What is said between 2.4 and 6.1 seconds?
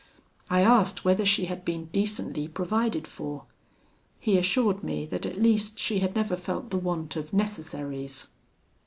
provided for. He assured me that at least she